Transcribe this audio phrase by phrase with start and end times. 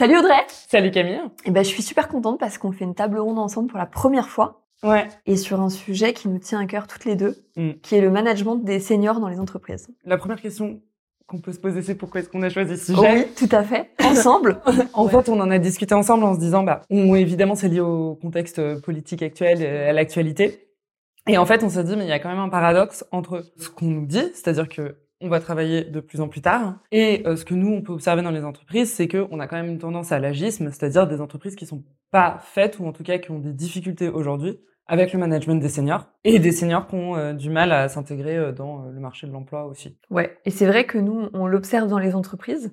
[0.00, 3.18] Salut Audrey Salut Camille Eh ben, je suis super contente parce qu'on fait une table
[3.18, 4.62] ronde ensemble pour la première fois.
[4.82, 5.06] Ouais.
[5.26, 7.72] Et sur un sujet qui nous tient à cœur toutes les deux, Mm.
[7.82, 9.90] qui est le management des seniors dans les entreprises.
[10.06, 10.80] La première question
[11.26, 13.62] qu'on peut se poser, c'est pourquoi est-ce qu'on a choisi ce sujet Oui, tout à
[13.62, 13.90] fait.
[14.02, 14.62] Ensemble.
[14.94, 15.10] En Ouais.
[15.10, 18.14] fait, on en a discuté ensemble en se disant, bah, on, évidemment, c'est lié au
[18.14, 20.66] contexte euh, politique actuel, euh, à l'actualité.
[21.28, 23.44] Et en fait, on s'est dit, mais il y a quand même un paradoxe entre
[23.58, 27.22] ce qu'on nous dit, c'est-à-dire que on va travailler de plus en plus tard, et
[27.26, 29.68] euh, ce que nous, on peut observer dans les entreprises, c'est qu'on a quand même
[29.68, 33.18] une tendance à l'agisme, c'est-à-dire des entreprises qui sont pas faites, ou en tout cas
[33.18, 37.16] qui ont des difficultés aujourd'hui avec le management des seniors, et des seniors qui ont
[37.16, 39.96] euh, du mal à s'intégrer euh, dans le marché de l'emploi aussi.
[40.10, 40.38] Ouais.
[40.44, 42.72] Et c'est vrai que nous, on l'observe dans les entreprises,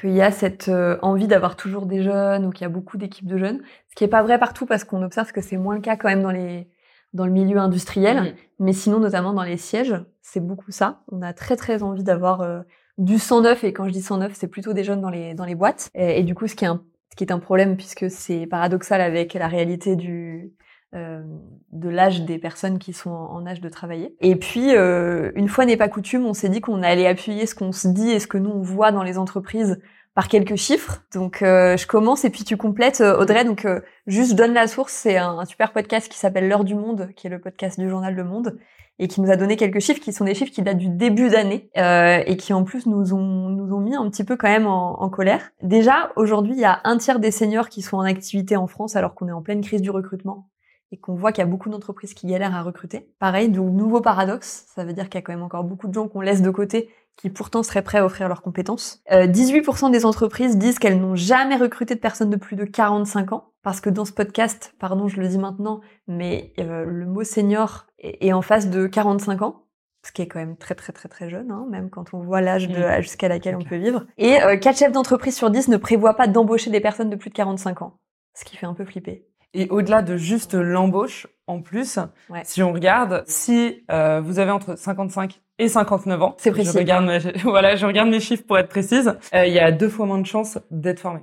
[0.00, 0.70] qu'il y a cette
[1.02, 3.60] envie d'avoir toujours des jeunes ou qu'il y a beaucoup d'équipes de jeunes.
[3.90, 6.08] Ce qui est pas vrai partout parce qu'on observe que c'est moins le cas quand
[6.08, 6.66] même dans les
[7.12, 8.20] dans le milieu industriel.
[8.20, 8.34] Mhm.
[8.60, 11.02] Mais sinon, notamment dans les sièges, c'est beaucoup ça.
[11.10, 12.60] On a très très envie d'avoir euh,
[12.98, 15.54] du 109 et quand je dis 109, c'est plutôt des jeunes dans les dans les
[15.54, 15.90] boîtes.
[15.94, 18.46] Et, et du coup, ce qui est un ce qui est un problème puisque c'est
[18.46, 20.52] paradoxal avec la réalité du
[20.94, 21.22] euh,
[21.70, 24.14] de l'âge des personnes qui sont en, en âge de travailler.
[24.20, 27.54] Et puis, euh, une fois n'est pas coutume, on s'est dit qu'on allait appuyer ce
[27.54, 29.80] qu'on se dit et ce que nous on voit dans les entreprises
[30.14, 31.02] par quelques chiffres.
[31.14, 33.44] Donc, euh, je commence et puis tu complètes, euh, Audrey.
[33.44, 34.92] Donc, euh, juste donne la source.
[34.92, 37.88] C'est un, un super podcast qui s'appelle L'heure du monde, qui est le podcast du
[37.88, 38.58] journal Le Monde
[38.98, 41.28] et qui nous a donné quelques chiffres qui sont des chiffres qui datent du début
[41.28, 44.48] d'année euh, et qui en plus nous ont nous ont mis un petit peu quand
[44.48, 45.50] même en, en colère.
[45.62, 48.94] Déjà aujourd'hui, il y a un tiers des seniors qui sont en activité en France
[48.96, 50.48] alors qu'on est en pleine crise du recrutement
[50.92, 53.08] et qu'on voit qu'il y a beaucoup d'entreprises qui galèrent à recruter.
[53.18, 55.94] Pareil, donc nouveau paradoxe, ça veut dire qu'il y a quand même encore beaucoup de
[55.94, 59.02] gens qu'on laisse de côté qui pourtant seraient prêts à offrir leurs compétences.
[59.12, 63.32] Euh, 18% des entreprises disent qu'elles n'ont jamais recruté de personnes de plus de 45
[63.32, 67.22] ans, parce que dans ce podcast, pardon, je le dis maintenant, mais euh, le mot
[67.24, 69.64] senior est, est en face de 45 ans,
[70.04, 72.40] ce qui est quand même très très très très jeune, hein, même quand on voit
[72.40, 72.68] l'âge
[73.02, 74.04] jusqu'à laquelle on peut vivre.
[74.18, 77.30] Et euh, 4 chefs d'entreprise sur 10 ne prévoient pas d'embaucher des personnes de plus
[77.30, 77.98] de 45 ans,
[78.34, 79.28] ce qui fait un peu flipper.
[79.54, 81.98] Et au-delà de juste l'embauche, en plus,
[82.30, 82.40] Ouais.
[82.42, 86.70] si on regarde, si euh, vous avez entre 55 et 59 ans, C'est précis.
[86.72, 89.14] Je regarde, mes, voilà, je regarde mes chiffres pour être précise.
[89.34, 91.20] euh, Il y a deux fois moins de chances d'être formé.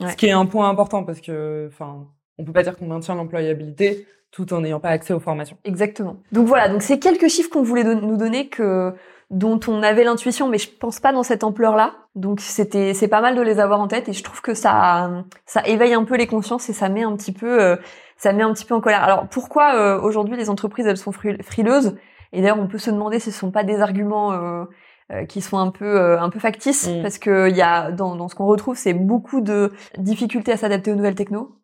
[0.00, 0.10] Ouais.
[0.10, 2.06] Ce qui est un point important parce que, enfin,
[2.38, 5.58] on peut pas dire qu'on maintient l'employabilité tout en n'ayant pas accès aux formations.
[5.64, 6.16] Exactement.
[6.32, 8.94] Donc voilà, donc c'est quelques chiffres qu'on voulait don- nous donner que
[9.30, 11.94] dont on avait l'intuition, mais je pense pas dans cette ampleur-là.
[12.14, 15.24] Donc c'était c'est pas mal de les avoir en tête et je trouve que ça
[15.46, 17.76] ça éveille un peu les consciences et ça met un petit peu euh,
[18.16, 19.02] ça met un petit peu en colère.
[19.04, 21.96] Alors pourquoi euh, aujourd'hui les entreprises elles sont fri- frileuses?
[22.32, 24.64] Et d'ailleurs on peut se demander si ce sont pas des arguments euh,
[25.12, 27.02] euh, qui sont un peu euh, un peu factices Mm.
[27.02, 30.56] parce que il y a dans, dans ce qu'on retrouve c'est beaucoup de difficultés à
[30.56, 31.58] s'adapter aux nouvelles techno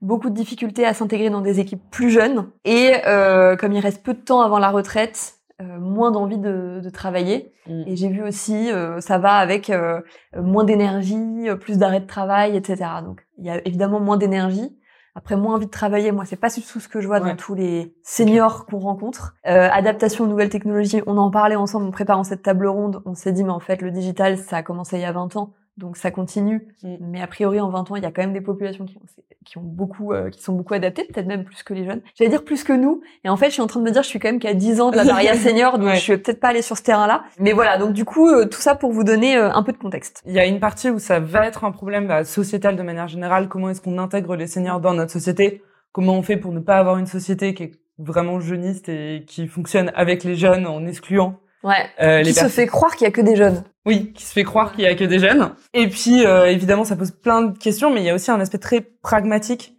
[0.00, 4.02] beaucoup de difficultés à s'intégrer dans des équipes plus jeunes et euh, comme il reste
[4.02, 7.52] peu de temps avant la retraite, euh, moins d'envie de, de travailler.
[7.66, 7.82] Mm.
[7.86, 10.00] Et j'ai vu aussi, euh, ça va avec euh,
[10.34, 12.90] moins d'énergie, plus d'arrêt de travail, etc.
[13.04, 14.76] Donc il y a évidemment moins d'énergie.
[15.14, 17.30] Après, moins envie de travailler, moi, c'est pas du tout ce que je vois Ouais.
[17.30, 19.34] dans tous les seniors qu'on rencontre.
[19.46, 23.02] Euh, adaptation aux nouvelles technologies, on en parlait ensemble en préparant cette table ronde.
[23.06, 25.34] On s'est dit, mais en fait, le digital, ça a commencé il y a 20
[25.36, 26.68] ans, donc ça continue.
[26.84, 26.96] Mm.
[27.00, 29.00] Mais a priori, en 20 ans, il y a quand même des populations qui ont,
[29.44, 32.02] qui ont beaucoup, euh, qui sont beaucoup adaptées, peut-être même plus que les jeunes.
[32.14, 33.00] J'allais dire plus que nous.
[33.24, 34.54] Et en fait, je suis en train de me dire, je suis quand même qu'à
[34.54, 35.96] 10 ans de la barrière senior, donc Ouais.
[35.96, 37.24] je suis peut-être pas allée sur ce terrain-là.
[37.38, 39.78] Mais voilà, donc du coup, euh, tout ça pour vous donner euh, un peu de
[39.78, 40.22] contexte.
[40.26, 43.08] Il y a une partie où ça va être un problème bah, sociétal de manière
[43.08, 43.48] générale.
[43.48, 45.62] Comment est-ce qu'on intègre les seniors dans notre société?
[45.92, 49.48] Comment on fait pour ne pas avoir une société qui est vraiment jeuniste et qui
[49.48, 51.86] fonctionne avec les jeunes en excluant Ouais.
[52.00, 53.64] euh, les Qui se fait croire qu'il y a que des jeunes.
[53.86, 55.52] Oui, qui se fait croire qu'il y a que des jeunes.
[55.74, 58.40] Et puis, euh, évidemment, ça pose plein de questions, mais il y a aussi un
[58.40, 59.74] aspect très pragmatique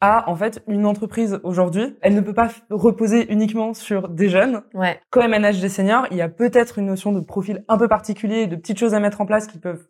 [0.00, 1.96] à, en fait, une entreprise aujourd'hui.
[2.02, 4.62] Elle ne peut pas reposer uniquement sur des jeunes.
[4.74, 5.00] Ouais.
[5.10, 7.88] Quand elle manage des seniors, il y a peut-être une notion de profil un peu
[7.88, 9.86] particulier, de petites choses à mettre en place qui peuvent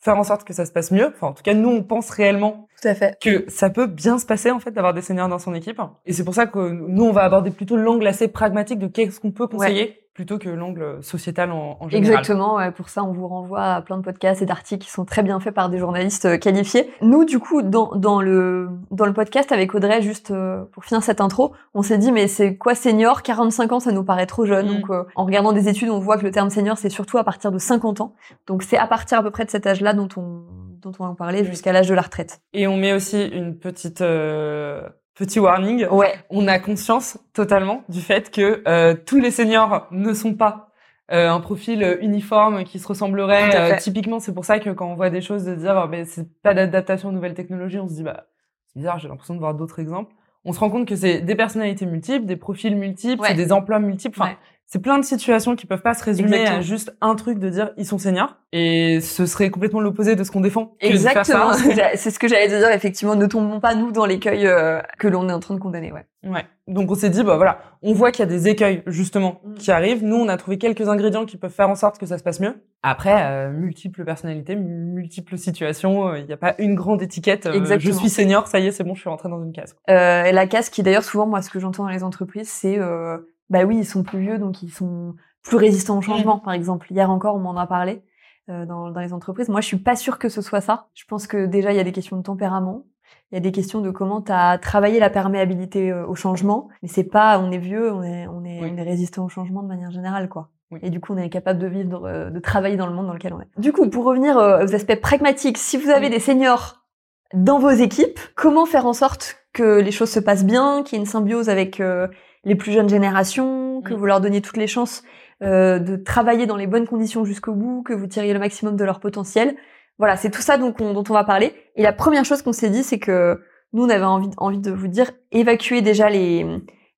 [0.00, 1.06] faire en sorte que ça se passe mieux.
[1.14, 3.16] Enfin, en tout cas, nous, on pense réellement Tout à fait.
[3.22, 5.80] que ça peut bien se passer, en fait, d'avoir des seniors dans son équipe.
[6.04, 9.18] Et c'est pour ça que nous, on va aborder plutôt l'angle assez pragmatique de qu'est-ce
[9.18, 12.18] qu'on peut conseiller plutôt que l'angle sociétal en, en général.
[12.20, 15.04] Exactement, ouais, pour ça on vous renvoie à plein de podcasts et d'articles qui sont
[15.04, 16.88] très bien faits par des journalistes euh, qualifiés.
[17.02, 21.02] Nous du coup dans, dans le dans le podcast avec Audrey juste euh, pour finir
[21.02, 23.22] cette intro, on s'est dit mais c'est quoi senior?
[23.22, 24.66] 45 ans ça nous paraît trop jeune.
[24.68, 24.74] Mm.
[24.80, 27.24] Donc euh, en regardant des études, on voit que le terme senior c'est surtout à
[27.24, 28.14] partir de 50 ans.
[28.46, 30.44] Donc c'est à partir à peu près de cet âge-là dont on
[30.80, 32.40] dont on va en parler jusqu'à l'âge de la retraite.
[32.52, 34.82] Et on met aussi une petite euh,
[35.14, 35.86] petit warning.
[35.88, 40.70] Ouais, On a conscience totalement du fait que euh, tous les seniors ne sont pas
[41.12, 43.54] euh, un profil uniforme qui se ressemblerait.
[43.74, 46.26] Euh, typiquement, c'est pour ça que quand on voit des choses de dire, ben c'est
[46.42, 48.24] pas d'adaptation aux nouvelles technologies, on se dit bah
[48.66, 48.98] c'est bizarre.
[48.98, 50.12] J'ai l'impression de voir d'autres exemples.
[50.46, 53.28] On se rend compte que c'est des personnalités multiples, des profils multiples, Ouais.
[53.28, 54.20] c'est des emplois multiples.
[54.20, 54.36] Enfin, Ouais.
[54.66, 56.58] C'est plein de situations qui peuvent pas se résumer Exactement.
[56.58, 60.24] à juste un truc de dire ils sont seniors et ce serait complètement l'opposé de
[60.24, 60.74] ce qu'on défend.
[60.80, 61.52] Exactement,
[61.96, 65.08] c'est ce que j'allais te dire, effectivement, ne tombons pas, nous, dans l'écueil euh, que
[65.08, 66.06] l'on est en train de condamner, ouais.
[66.26, 66.46] Ouais.
[66.66, 69.54] Donc on s'est dit bah voilà, on voit qu'il y a des écueils justement Mm.
[69.56, 70.02] qui arrivent.
[70.02, 72.40] Nous on a trouvé quelques ingrédients qui peuvent faire en sorte que ça se passe
[72.40, 72.54] mieux.
[72.82, 77.44] Après euh, multiples personnalités, multiples situations, euh, il n'y a pas une grande étiquette.
[77.44, 77.98] euh, je Exactement.
[77.98, 79.76] suis senior, ça y est, c'est bon, je suis rentré dans une case.
[79.90, 82.78] Euh, et la casse qui, d'ailleurs, souvent, moi, ce que j'entends dans les entreprises, c'est,
[82.78, 83.18] euh,
[83.50, 86.86] bah oui, ils sont plus vieux, donc ils sont plus résistants au changement, par exemple.
[86.90, 88.02] Hier encore, on m'en a parlé
[88.48, 89.48] euh, dans, dans les entreprises.
[89.48, 90.88] Moi, je suis pas sûre que ce soit ça.
[90.94, 92.84] Je pense que déjà, il y a des questions de tempérament.
[93.30, 96.68] Il y a des questions de comment tu as travaillé la perméabilité euh, au changement.
[96.82, 98.70] Mais c'est pas, on est vieux, on est, on est, Oui.
[98.72, 100.50] on est résistant au changement de manière générale, quoi.
[100.70, 100.80] Oui.
[100.82, 103.12] Et du coup, on est capable de vivre, euh, de travailler dans le monde dans
[103.12, 103.48] lequel on est.
[103.58, 106.10] Du coup, pour revenir euh, aux aspects pragmatiques, si vous avez Oui.
[106.12, 106.86] des seniors
[107.34, 111.00] dans vos équipes, comment faire en sorte que les choses se passent bien, qu'il y
[111.00, 112.08] ait une symbiose avec euh,
[112.44, 113.96] les plus jeunes générations, que Mm.
[113.96, 115.02] vous leur donniez toutes les chances
[115.42, 118.84] euh, de travailler dans les bonnes conditions jusqu'au bout, que vous tiriez le maximum de
[118.84, 119.56] leur potentiel.
[119.98, 121.52] Voilà, c'est tout ça donc on- dont on va parler.
[121.76, 123.40] Et la première chose qu'on s'est dit, c'est que
[123.72, 126.46] nous, on avait envie, envie de vous dire, évacuez déjà les,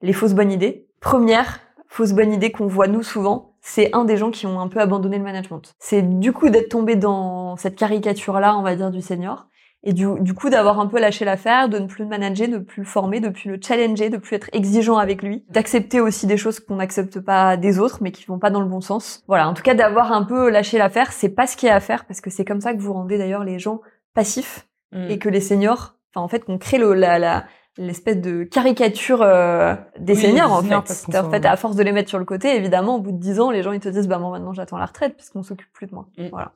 [0.02, 0.86] les fausses bonnes idées.
[1.00, 4.68] Première fausse bonne idée qu'on voit nous souvent, c'est un des gens qui ont un
[4.68, 5.74] peu abandonné le management.
[5.78, 9.46] C'est du coup d'être tombé dans cette caricature-là, on va dire, du senior.
[9.86, 12.58] Et du, du coup, d'avoir un peu lâché l'affaire, de ne plus le manager, de
[12.58, 16.26] plus le former, de plus le challenger, de plus être exigeant avec lui, d'accepter aussi
[16.26, 19.24] des choses qu'on n'accepte pas des autres, mais qui vont pas dans le bon sens.
[19.28, 21.76] Voilà, en tout cas, d'avoir un peu lâché l'affaire, c'est pas ce qu'il y a
[21.76, 23.80] à faire, parce que c'est comme ça que vous rendez d'ailleurs les gens
[24.12, 25.10] passifs Mm.
[25.10, 27.44] et que les seniors, enfin en fait, qu'on crée le, la, la,
[27.76, 31.16] l'espèce de caricature euh, des Oui, seniors en fait.
[31.16, 33.40] En fait, à force de les mettre sur le côté, évidemment, au bout de 10
[33.40, 35.86] ans, les gens ils te disent bah moi maintenant j'attends la retraite puisqu'on s'occupe plus
[35.86, 36.06] de moi.
[36.18, 36.28] Mm.
[36.30, 36.52] Voilà.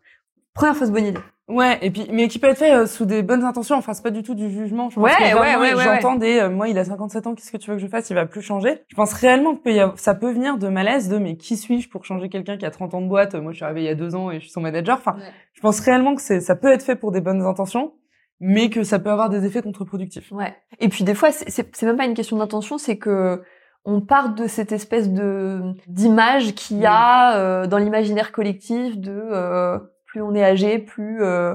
[0.54, 1.20] Première fausse bonne idée.
[1.50, 3.76] Ouais, et puis mais qui peut être fait euh, sous des bonnes intentions.
[3.76, 4.88] Enfin, c'est pas du tout du jugement.
[4.90, 7.34] Je pense Ouais, que ouais, ouais, ouais, J'entends des, euh, moi, il a 57 ans.
[7.34, 8.08] Qu'est-ce que tu veux que je fasse?
[8.10, 8.82] Il va plus changer.
[8.88, 11.56] Je pense réellement que peut y avoir- ça peut venir de malaise, de mais qui
[11.56, 13.34] suis-je pour changer quelqu'un qui a 30 ans de boîte?
[13.34, 14.96] Moi, je suis arrivée il y a deux ans et je suis son manager.
[14.98, 15.16] Enfin,
[15.54, 17.92] je pense réellement que c'est, ça peut être fait pour des bonnes intentions,
[18.38, 20.30] mais que ça peut avoir des effets contre-productifs.
[20.32, 20.54] Ouais.
[20.78, 23.42] Et puis des fois, c'est même pas une question d'intention, c'est que
[23.86, 29.10] on part de cette espèce de d'image qu'il y a euh, dans l'imaginaire collectif de
[29.10, 29.78] euh,
[30.10, 31.54] plus on est âgé, plus euh,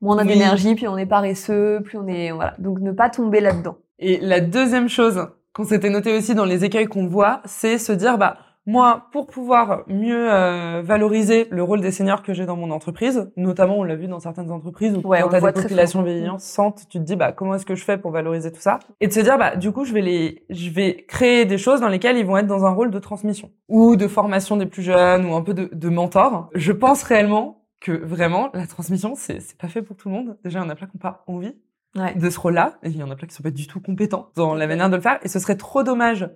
[0.00, 0.28] moins on a Oui.
[0.28, 2.54] d'énergie, plus on est paresseux, plus on est voilà.
[2.58, 3.76] Donc ne pas tomber là-dedans.
[3.98, 7.92] Et la deuxième chose qu'on s'était noté aussi dans les écueils qu'on voit, c'est se
[7.92, 12.56] dire, bah, moi, pour pouvoir mieux euh, valoriser le rôle des seniors que j'ai dans
[12.56, 16.02] mon entreprise, notamment on l'a vu dans certaines entreprises où Ouais, quand voit des populations
[16.02, 18.78] vieillissantes, tu te dis bah comment est-ce que je fais pour valoriser tout ça?
[19.00, 21.80] Et de se dire bah du coup je vais les, je vais créer des choses
[21.80, 24.82] dans lesquelles ils vont être dans un rôle de transmission ou de formation des plus
[24.82, 26.48] jeunes ou un peu de, de mentor.
[26.54, 30.38] Je pense réellement que vraiment la transmission c'est c'est pas fait pour tout le monde.
[30.44, 31.54] Déjà il y en a plein qui n'ont pas envie
[31.94, 32.14] Ouais.
[32.14, 32.78] de ce rôle-là.
[32.82, 34.88] Et il y en a plein qui sont pas du tout compétents dans la manière
[34.88, 35.18] de le faire.
[35.24, 36.26] Et ce serait trop dommage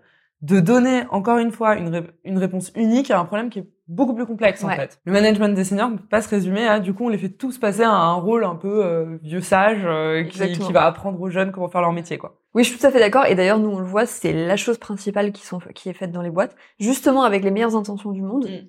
[0.42, 3.68] de donner, encore une fois, une, ré- une réponse unique à un problème qui est
[3.88, 5.00] beaucoup plus complexe, en fait.
[5.06, 7.30] Le management des seniors ne peut pas se résumer à, du coup, on les fait
[7.30, 11.30] tous passer à un rôle un peu euh, vieux sage euh, qui, va apprendre aux
[11.30, 12.38] jeunes comment faire leur métier, quoi.
[12.52, 13.24] Oui, je suis tout à fait d'accord.
[13.24, 16.12] Et d'ailleurs, nous, on le voit, c'est la chose principale qui, sont, qui est faite
[16.12, 18.44] dans les boîtes, justement avec les meilleures intentions du monde.
[18.46, 18.66] Mm.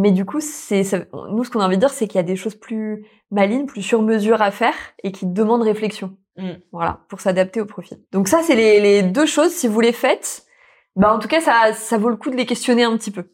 [0.00, 0.82] Mais du coup, c'est
[1.30, 3.66] nous, ce qu'on a envie de dire, c'est qu'il y a des choses plus malines,
[3.66, 6.16] plus sur mesure à faire et qui demandent réflexion.
[6.36, 6.50] Mm.
[6.72, 7.98] Voilà, pour s'adapter au profil.
[8.12, 9.50] Donc ça, c'est les, les deux choses.
[9.50, 10.44] Si vous les faites,
[10.94, 13.24] bah en tout cas, ça, ça vaut le coup de les questionner un petit peu.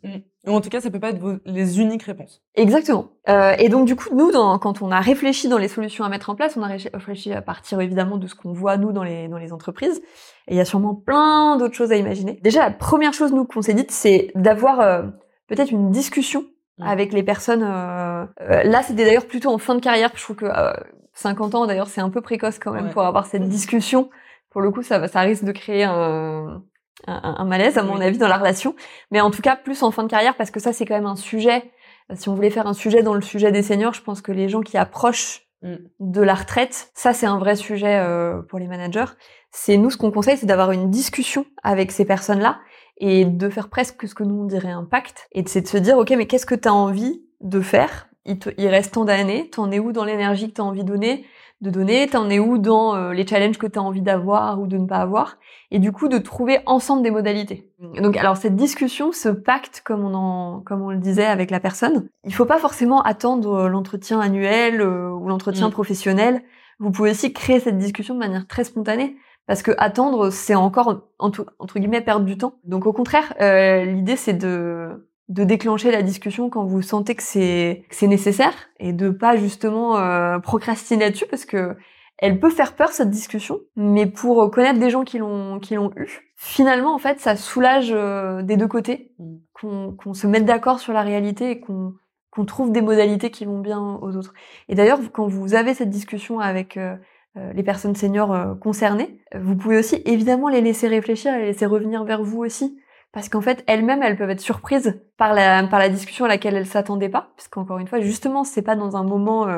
[0.46, 2.42] Ou en tout cas, ça peut pas être vos- les uniques réponses.
[2.54, 3.06] Exactement.
[3.30, 6.08] Euh, et donc du coup, nous, dans, quand on a réfléchi dans les solutions à
[6.10, 9.02] mettre en place, on a réfléchi- à partir évidemment de ce qu'on voit nous dans
[9.04, 10.02] les dans les entreprises.
[10.48, 12.38] Et il y a sûrement plein d'autres choses à imaginer.
[12.42, 15.02] Déjà, la première chose nous qu'on s'est dit, c'est d'avoir euh,
[15.48, 16.46] peut-être une discussion Mm.
[16.80, 17.62] Avec les personnes.
[17.62, 20.10] euh, euh, là, c'était d'ailleurs plutôt en fin de carrière.
[20.14, 20.72] Je trouve que euh,
[21.14, 22.92] 50 ans, d'ailleurs, c'est un peu précoce quand même Ouais.
[22.92, 24.10] pour avoir cette discussion.
[24.50, 26.62] Pour le coup, ça ça risque de créer un
[27.06, 28.04] un, un malaise à mon Oui.
[28.04, 28.74] avis dans la relation.
[29.10, 31.06] Mais en tout cas, plus en fin de carrière parce que ça, c'est quand même
[31.06, 31.62] un sujet
[32.10, 34.32] euh, si on voulait faire un sujet dans le sujet des seniors, je pense que
[34.32, 35.76] les gens qui approchent Mm.
[36.00, 39.06] de la retraite, ça c'est un vrai sujet euh, pour les managers.
[39.50, 42.58] C'est nous ce qu'on conseille, c'est d'avoir une discussion avec ces personnes-là
[42.98, 45.28] et de faire presque ce que nous on dirait un pacte.
[45.32, 48.08] Et c'est de se dire, ok, mais qu'est-ce que tu as envie de faire?
[48.26, 50.82] Il, te, il reste tant d'années, t'en es où dans l'énergie que tu as envie
[50.82, 51.26] de donner,
[51.60, 54.66] de donner, t'en es où dans euh, les challenges que tu as envie d'avoir ou
[54.66, 55.36] de ne pas avoir,
[55.70, 57.70] et du coup de trouver ensemble des modalités.
[58.00, 61.60] Donc alors cette discussion, ce pacte, comme on en, comme on le disait avec la
[61.60, 65.72] personne, il faut pas forcément attendre l'entretien annuel euh, ou l'entretien Mm.
[65.72, 66.42] professionnel.
[66.80, 69.16] Vous pouvez aussi créer cette discussion de manière très spontanée.
[69.46, 72.54] Parce que attendre, c'est encore entre, entre guillemets perdre du temps.
[72.64, 77.22] Donc au contraire, euh, l'idée c'est de de déclencher la discussion quand vous sentez que
[77.22, 81.76] c'est que c'est nécessaire et de pas justement euh, procrastiner là-dessus parce que
[82.18, 85.90] elle peut faire peur cette discussion, mais pour connaître des gens qui l'ont qui l'ont
[85.96, 89.36] eu, finalement en fait ça soulage euh, des deux côtés, mm.
[89.54, 91.94] qu'on qu'on se mette d'accord sur la réalité et qu'on
[92.30, 94.34] qu'on trouve des modalités qui vont bien aux autres.
[94.68, 96.96] Et d'ailleurs quand vous avez cette discussion avec euh,
[97.36, 102.22] les personnes seniors concernées, vous pouvez aussi évidemment les laisser réfléchir, les laisser revenir vers
[102.22, 102.78] vous aussi
[103.12, 106.54] parce qu'en fait elles-mêmes elles peuvent être surprises par la par la discussion à laquelle
[106.54, 109.48] elles s'attendaient pas parce qu'encore une fois justement c'est pas dans un moment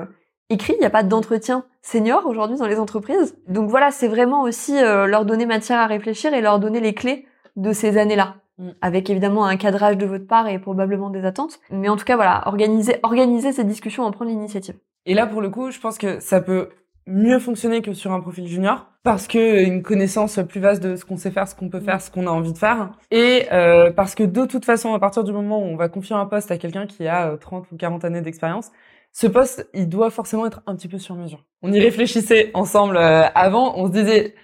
[0.50, 3.36] écrit, il n'y a pas d'entretien senior aujourd'hui dans les entreprises.
[3.48, 6.94] Donc voilà, c'est vraiment aussi euh, leur donner matière à réfléchir et leur donner les
[6.94, 8.36] clés de ces années-là.
[8.58, 8.70] Mm.
[8.80, 11.58] Avec évidemment un cadrage de votre part et probablement des attentes.
[11.70, 14.76] Mais en tout cas, voilà, organiser, organiser ces discussions, en prendre l'initiative.
[15.04, 16.70] Et là, pour le coup, je pense que ça peut
[17.06, 21.04] mieux fonctionner que sur un profil junior parce que une connaissance plus vaste de ce
[21.04, 23.92] qu'on sait faire, ce qu'on peut faire, ce qu'on a envie de faire et euh,
[23.92, 26.50] parce que de toute façon à partir du moment où on va confier un poste
[26.50, 28.70] à quelqu'un qui a 30 euh, ou 40 années d'expérience,
[29.18, 31.42] ce poste, il doit forcément être un petit peu sur mesure.
[31.62, 34.34] On y réfléchissait ensemble euh, avant, on se disait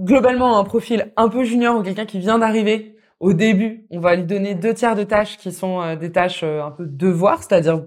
[0.00, 2.96] globalement un profil un peu junior ou quelqu'un qui vient d'arriver.
[3.20, 6.42] Au début, on va lui donner deux tiers de tâches qui sont euh, des tâches
[6.42, 7.84] euh, un peu devoir, c'est-à-dire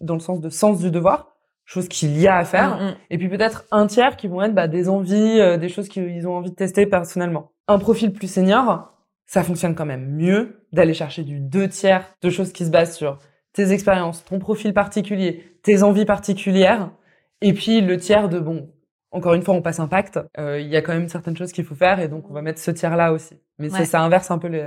[0.00, 1.36] dans le sens de sens du devoir,
[1.68, 2.94] chose qu'il y a à faire, mm, mm.
[3.10, 6.36] et puis peut-être un tiers qui vont être bah, des envies, des choses qu'ils ont
[6.36, 7.52] envie de tester personnellement.
[7.68, 8.94] Un profil plus senior,
[9.26, 12.96] ça fonctionne quand même mieux d'aller chercher du deux tiers de choses qui se basent
[12.96, 13.18] sur
[13.52, 16.90] tes expériences, ton profil particulier, tes envies particulières,
[17.42, 18.70] et puis le tiers de bon.
[19.10, 20.18] Encore une fois, on passe un pacte.
[20.38, 22.42] Euh, il y a quand même certaines choses qu'il faut faire, et donc on va
[22.42, 23.36] mettre ce tiers-là aussi.
[23.58, 24.64] Mais ça inverse un peu les.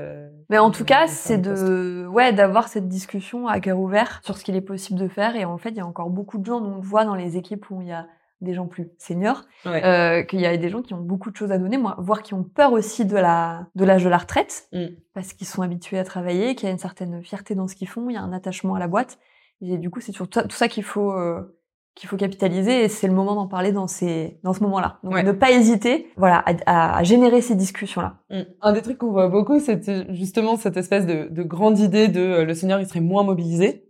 [0.49, 4.43] Mais en tout cas, c'est de ouais d'avoir cette discussion à cœur ouvert sur ce
[4.43, 5.35] qu'il est possible de faire.
[5.35, 7.37] Et en fait, il y a encore beaucoup de gens, dont on voit dans les
[7.37, 8.07] équipes où il y a
[8.41, 11.51] des gens plus seniors, euh, qu'il y a des gens qui ont beaucoup de choses
[11.51, 14.67] à donner, moi, voire qui ont peur aussi de la de l'âge de la retraite,
[14.73, 14.87] mm.
[15.13, 17.87] parce qu'ils sont habitués à travailler, qu'il y a une certaine fierté dans ce qu'ils
[17.87, 19.19] font, il y a un attachement à la boîte,
[19.61, 21.55] et du coup c'est sur tout ça qu'il faut euh,
[21.95, 24.99] qu'il faut capitaliser, et c'est le moment d'en parler dans ces dans ce moment-là.
[25.03, 28.15] Donc ne pas hésiter, voilà, à, à, générer ces discussions-là.
[28.29, 28.41] Mm.
[28.61, 32.21] Un des trucs qu'on voit beaucoup, c'est justement cette espèce de, de grande idée de
[32.21, 33.85] euh, le senior il serait moins mobilisé.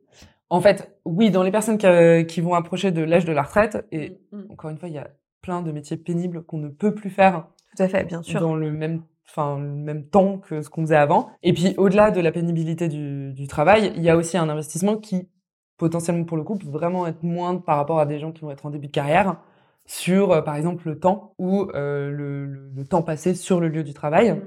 [0.52, 4.20] En fait, oui, dans les personnes qui, vont approcher de l'âge de la retraite, et
[4.32, 4.52] mm, mm.
[4.52, 5.08] encore une fois, il y a
[5.42, 7.48] plein de métiers pénibles qu'on ne peut plus faire.
[7.76, 8.42] Tout à fait, bien sûr.
[8.42, 11.30] Dans le même, enfin, le même temps que ce qu'on faisait avant.
[11.42, 15.30] Et puis, au-delà de la pénibilité du, travail, il y a aussi un investissement qui,
[15.82, 18.52] potentiellement pour le coup, peut vraiment être moindre par rapport à des gens qui vont
[18.52, 19.38] être en début de carrière
[19.88, 23.96] sur, euh, par exemple, le temps ou euh, le, temps passé sur le lieu du
[23.96, 24.32] travail.
[24.32, 24.42] Mm.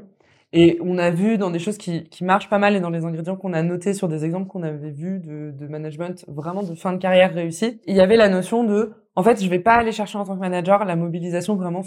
[0.52, 3.04] Et on a vu dans des choses qui, qui marchent pas mal et dans les
[3.04, 6.76] ingrédients qu'on a notés sur des exemples qu'on avait vus de, de, management vraiment de
[6.76, 9.74] fin de carrière réussie, il y avait la notion de, en fait, je vais pas
[9.74, 11.82] aller chercher en tant que manager la mobilisation vraiment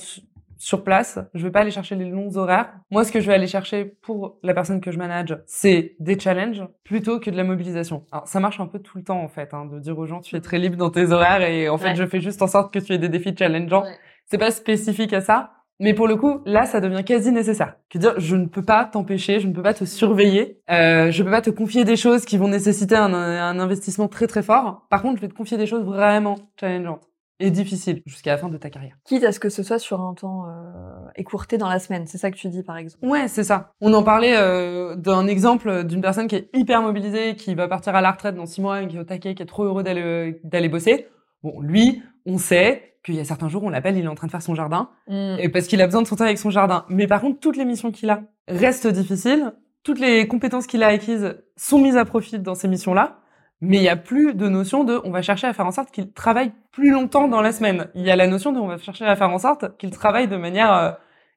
[0.58, 1.20] sur place.
[1.34, 2.74] Je vais pas aller chercher les longs horaires.
[2.92, 6.20] Moi, ce que je vais aller chercher pour la personne que je manage, c'est des
[6.20, 8.06] challenges plutôt que de la mobilisation.
[8.12, 10.22] Alors, ça marche un peu tout le temps, en fait, hein, de dire aux gens,
[10.22, 12.74] tu es très libre dans tes horaires et en fait, je fais juste en sorte
[12.74, 13.84] que tu aies des défis challengeants.
[14.26, 15.52] C'est pas spécifique à ça.
[15.80, 17.76] Mais pour le coup, là, ça devient quasi nécessaire.
[17.90, 21.24] Que dire, je ne peux pas t'empêcher, je ne peux pas te surveiller, euh, je
[21.24, 24.88] peux pas te confier des choses qui vont nécessiter un, un, investissement très très fort.
[24.90, 27.08] Par contre, je vais te confier des choses vraiment challengeantes
[27.40, 28.98] et difficiles jusqu'à la fin de ta carrière.
[29.06, 32.18] Quitte à ce que ce soit sur un temps euh, écourté dans la semaine, c'est
[32.18, 33.06] ça que tu dis par exemple?
[33.06, 33.74] Ouais, c'est ça.
[33.82, 37.96] On en parlait euh, d'un exemple d'une personne qui est hyper mobilisée, qui va partir
[37.96, 40.40] à la retraite dans six mois, qui est au taquet, qui est trop heureux d'aller
[40.44, 41.08] d'aller bosser.
[41.44, 44.28] Bon, lui, on sait qu'il y a certains jours, on l'appelle, il est en train
[44.28, 45.38] de faire son jardin, mm.
[45.40, 46.86] et parce qu'il a besoin de son temps avec son jardin.
[46.90, 49.54] Mais par contre, toutes les missions qu'il a restent difficiles,
[49.84, 53.20] toutes les compétences qu'il a acquises sont mises à profit dans ces missions-là,
[53.62, 55.92] mais il y a plus de notion de on va chercher à faire en sorte
[55.92, 57.88] qu'il travaille plus longtemps dans la semaine.
[57.96, 60.28] Il y a la notion de on va chercher à faire en sorte qu'il travaille
[60.28, 60.92] de manière euh,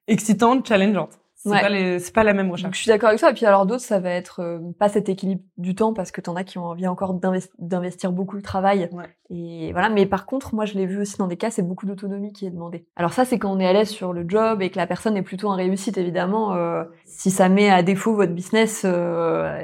[0.07, 1.21] excitante, challengeante.
[1.43, 2.75] C'est pas, les, pas la même recherche.
[2.75, 3.31] je suis d'accord avec ça.
[3.31, 6.21] Et puis alors d'autres, ça va être euh, pas cet équilibre du temps parce que
[6.21, 7.19] t'en as qui ont envie encore
[7.57, 8.89] d'investir beaucoup le travail.
[8.91, 9.05] Ouais.
[9.31, 9.89] Et voilà.
[9.89, 12.45] Mais par contre, moi, je l'ai vu aussi dans des cas, c'est beaucoup d'autonomie qui
[12.45, 12.85] est demandée.
[12.95, 15.17] Alors ça, c'est quand on est à l'aise sur le job et que la personne
[15.17, 16.53] est plutôt en réussite, évidemment.
[16.53, 19.59] Euh, si ça met à défaut votre business, euh,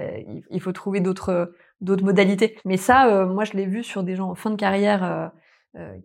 [0.50, 2.58] il faut trouver d'autres d'autres modalités.
[2.66, 5.32] Mais ça, euh, moi, je l'ai vu sur des gens en fin de carrière.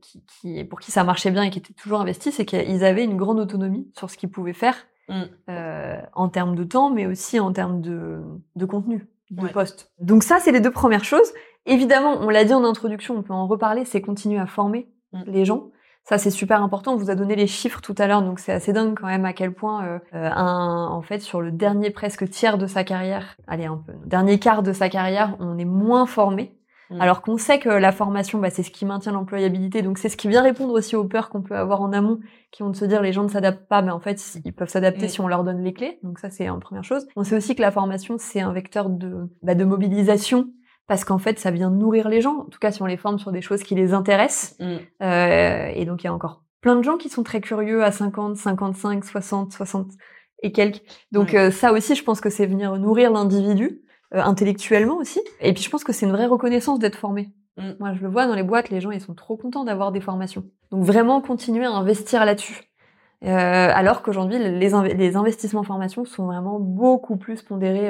[0.02, 3.04] Qui, qui, pour qui ça marchait bien et qui étaient toujours investis, c'est qu'ils avaient
[3.04, 4.76] une grande autonomie sur ce qu'ils pouvaient faire
[5.08, 5.22] Mm.
[5.50, 8.22] Euh, en termes de temps, mais aussi en termes de,
[8.56, 9.92] de contenu, de poste.
[9.98, 11.32] Donc ça, c'est les deux premières choses.
[11.66, 15.22] Évidemment, on l'a dit en introduction, on peut en reparler, c'est continuer à former mm.
[15.26, 15.70] les gens.
[16.04, 16.94] Ça, c'est super important.
[16.94, 19.24] On vous a donné les chiffres tout à l'heure, donc c'est assez dingue quand même
[19.24, 22.82] à quel point, euh, euh, un, en fait, sur le dernier presque tiers de sa
[22.82, 26.56] carrière, allez un peu, dernier quart de sa carrière, on est moins formé
[26.92, 27.00] Mm.
[27.00, 30.16] Alors qu'on sait que la formation, bah, c'est ce qui maintient l'employabilité, donc c'est ce
[30.16, 32.84] qui vient répondre aussi aux peurs qu'on peut avoir en amont, qui vont de se
[32.84, 35.08] dire les gens ne s'adaptent pas, mais en fait ils peuvent s'adapter mm.
[35.08, 35.98] si on leur donne les clés.
[36.02, 37.06] Donc ça c'est une première chose.
[37.16, 40.48] On sait aussi que la formation c'est un vecteur de, bah, de mobilisation
[40.86, 42.40] parce qu'en fait ça vient nourrir les gens.
[42.40, 44.56] En tout cas si on les forme sur des choses qui les intéressent.
[44.60, 44.76] Mm.
[45.02, 47.90] Euh, et donc il y a encore plein de gens qui sont très curieux à
[47.90, 49.90] 50, 55, 60, 60
[50.42, 50.82] et quelques.
[51.10, 53.82] Donc euh, ça aussi, je pense que c'est venir nourrir l'individu
[54.14, 55.20] euh, intellectuellement aussi.
[55.40, 57.32] Et puis je pense que c'est une vraie reconnaissance d'être formé.
[57.56, 57.70] Mm.
[57.80, 60.00] Moi, je le vois dans les boîtes, les gens ils sont trop contents d'avoir des
[60.00, 60.44] formations.
[60.70, 62.60] Donc vraiment continuer à investir là-dessus.
[63.24, 67.88] Alors qu'aujourd'hui, les, inv- les investissements formation sont vraiment beaucoup plus pondérés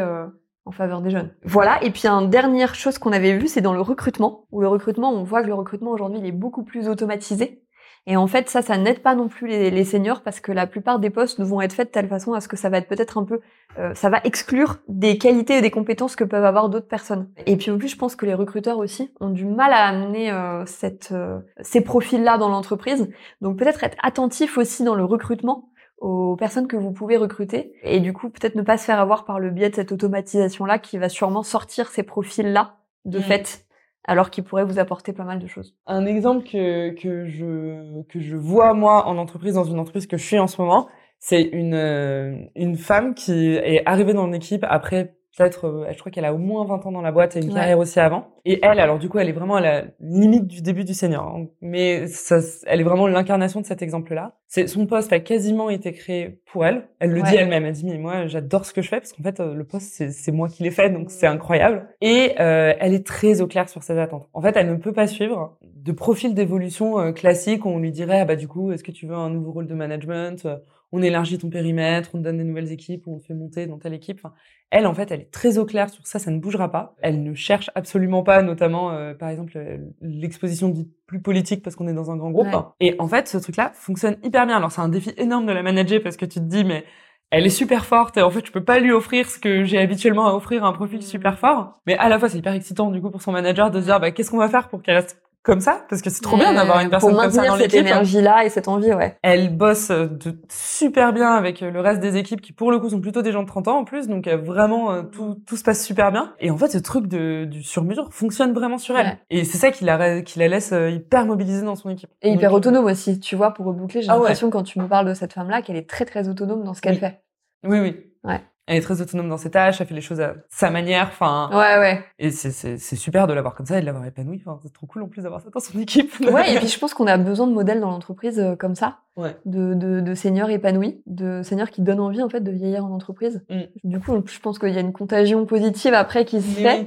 [0.65, 1.31] en faveur des jeunes.
[1.45, 1.83] Voilà.
[1.83, 4.47] Et puis, une dernière chose qu'on avait vue, c'est dans le recrutement.
[4.53, 7.63] Où le recrutement, on voit que le recrutement aujourd'hui, il est beaucoup plus automatisé.
[8.07, 10.67] Et en fait, ça, ça n'aide pas non plus les, les seniors parce que la
[10.67, 12.89] plupart des postes vont être faits de telle façon à ce que ça va être
[12.89, 13.41] peut-être un peu,
[13.79, 17.31] euh, ça va exclure des qualités et des compétences que peuvent avoir d'autres personnes.
[17.47, 20.33] Et puis en plus, je pense que les recruteurs aussi ont du mal à amener
[20.33, 23.09] euh, cette, euh, ces profils-là dans l'entreprise.
[23.41, 25.69] Donc peut-être être attentif aussi dans le recrutement
[26.03, 29.25] aux personnes que vous pouvez recruter et du coup peut-être ne pas se faire avoir
[29.25, 33.23] par le biais de cette automatisation-là qui va sûrement sortir ces profils-là de Mm.
[33.23, 33.65] fait
[34.05, 35.77] alors qu'ils pourraient vous apporter pas mal de choses.
[35.87, 40.17] Un exemple que, que je que je vois moi en entreprise dans une entreprise que
[40.17, 40.89] je suis en ce moment,
[41.21, 46.11] c'est une euh, une femme qui est arrivée dans l'équipe après peut-être euh, je crois
[46.13, 47.55] qu'elle a au moins 20 ans dans la boîte et une Ouais.
[47.55, 48.29] carrière aussi avant.
[48.45, 51.23] Et elle alors du coup elle est vraiment à la limite du début du senior,
[51.37, 51.47] hein.
[51.61, 54.37] mais ça elle est vraiment l'incarnation de cet exemple-là.
[54.49, 56.89] C'est son poste a quasiment été créé pour elle.
[56.99, 57.31] Elle le Ouais.
[57.31, 59.55] dit elle-même, elle dit mais moi j'adore ce que je fais parce qu'en fait euh,
[59.55, 61.89] le poste c'est c'est moi qui l'ai fait donc c'est incroyable.
[62.01, 64.29] Et euh, elle est très au clair sur ses attentes.
[64.35, 67.91] En fait, elle ne peut pas suivre de profil d'évolution euh, classique où on lui
[67.93, 70.47] dirait ah bah du coup est-ce que tu veux un nouveau rôle de management
[70.93, 73.79] on élargit ton périmètre, on te donne des nouvelles équipes, on te fait monter dans
[73.79, 74.21] telle équipe.
[74.23, 74.35] Enfin,
[74.71, 76.95] elle, en fait, elle est très au clair sur ça, ça ne bougera pas.
[77.01, 81.77] Elle ne cherche absolument pas, notamment, euh, par exemple, euh, l'exposition dite plus politique parce
[81.77, 82.47] qu'on est dans un grand groupe.
[82.47, 82.61] Ouais.
[82.81, 84.57] Et en fait, ce truc-là fonctionne hyper bien.
[84.57, 86.85] Alors, c'est un défi énorme de la manager parce que tu te dis, mais
[87.31, 89.79] elle est super forte et en fait, je peux pas lui offrir ce que j'ai
[89.79, 91.81] habituellement à offrir à un profil super fort.
[91.87, 93.99] Mais à la fois, c'est hyper excitant, du coup, pour son manager de se dire,
[93.99, 95.85] bah, qu'est-ce qu'on va faire pour qu'elle reste comme ça?
[95.89, 97.81] Parce que c'est trop bien d'avoir une personne pour comme ça dans cette l'équipe.
[97.81, 99.17] énergie-là et cette envie, ouais.
[99.23, 102.79] Elle bosse euh, de super bien avec euh, le reste des équipes qui pour le
[102.79, 105.37] coup sont plutôt des gens de 30 ans en plus donc euh, vraiment euh, tout,
[105.47, 108.79] tout se passe super bien et en fait ce truc de du sur-mesure fonctionne vraiment
[108.79, 109.19] sur elle Ouais.
[109.31, 112.11] et c'est ça qui la qui la laisse euh, hyper mobilisée dans son équipe.
[112.23, 114.21] Et hyper euh, autonome aussi, tu vois, pour reboucler, j'ai Ah ouais.
[114.21, 116.81] l'impression quand tu me parles de cette femme-là qu'elle est très très autonome dans ce
[116.81, 117.01] qu'elle Oui.
[117.01, 117.23] fait.
[117.67, 117.97] Oui oui.
[118.25, 118.41] Ouais.
[118.69, 121.51] Elle est très autonome dans ses tâches, elle fait les choses à sa manière, enfin
[121.53, 122.05] Ouais, ouais.
[122.21, 125.03] et c'est super de l'avoir comme ça et de l'avoir épanouie, enfin c'est trop cool
[125.03, 126.13] en plus d'avoir ça dans son équipe.
[126.33, 128.99] Ouais, et puis je pense qu'on a besoin de modèles dans l'entreprise euh, comme ça,
[129.17, 129.37] Ouais.
[129.47, 132.93] de, de, de seniors épanouis, de seniors qui donnent envie en fait de vieillir en
[132.93, 133.45] entreprise.
[133.51, 133.61] Mm.
[133.85, 136.79] Du coup, je pense qu'il y a une contagion positive après qui se fait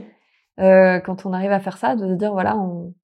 [0.59, 0.63] oui.
[0.65, 2.55] euh, quand on arrive à faire ça, de se dire voilà,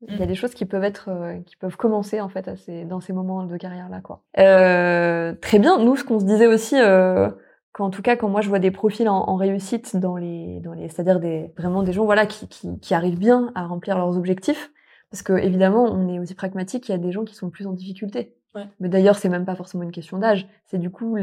[0.07, 0.27] il y a Mm.
[0.29, 3.11] des choses qui peuvent être, euh, qui peuvent commencer en fait à ces, dans ces
[3.11, 4.21] moments de carrière là quoi.
[4.39, 5.77] Euh, très bien.
[5.77, 6.75] Nous, ce qu'on se disait aussi.
[6.79, 7.29] Euh,
[7.73, 10.73] qu'en tout cas quand moi je vois des profils en, en réussite dans les dans
[10.73, 14.17] les c'est-à-dire des vraiment des gens voilà qui, qui qui arrivent bien à remplir leurs
[14.17, 14.71] objectifs
[15.09, 17.67] parce que évidemment on est aussi pragmatique il y a des gens qui sont plus
[17.67, 18.35] en difficulté.
[18.53, 18.65] Ouais.
[18.81, 20.45] mais d'ailleurs c'est même pas forcément une question d'âge.
[20.65, 21.17] C'est du coup